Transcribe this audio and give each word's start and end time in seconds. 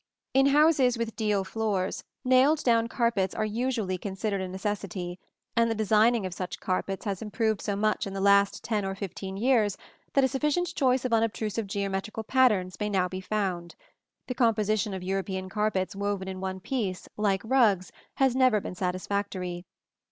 ]In 0.39 0.47
houses 0.47 0.97
with 0.97 1.15
deal 1.15 1.43
floors, 1.43 2.03
nailed 2.25 2.63
down 2.63 2.87
carpets 2.87 3.35
are 3.35 3.45
usually 3.45 3.99
considered 3.99 4.41
a 4.41 4.47
necessity, 4.47 5.19
and 5.55 5.69
the 5.69 5.75
designing 5.75 6.25
of 6.25 6.33
such 6.33 6.59
carpets 6.59 7.05
has 7.05 7.21
improved 7.21 7.61
so 7.61 7.75
much 7.75 8.07
in 8.07 8.13
the 8.13 8.19
last 8.19 8.63
ten 8.63 8.83
or 8.83 8.95
fifteen 8.95 9.37
years 9.37 9.77
that 10.13 10.23
a 10.23 10.27
sufficient 10.27 10.73
choice 10.73 11.05
of 11.05 11.13
unobtrusive 11.13 11.67
geometrical 11.67 12.23
patterns 12.23 12.79
may 12.79 12.89
now 12.89 13.07
be 13.07 13.21
found. 13.21 13.75
The 14.25 14.33
composition 14.33 14.95
of 14.95 15.03
European 15.03 15.49
carpets 15.49 15.95
woven 15.95 16.27
in 16.27 16.41
one 16.41 16.61
piece, 16.61 17.07
like 17.15 17.43
rugs, 17.45 17.91
has 18.15 18.35
never 18.35 18.59
been 18.59 18.73
satisfactory. 18.73 19.65